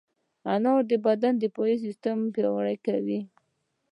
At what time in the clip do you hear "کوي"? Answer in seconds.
2.85-3.19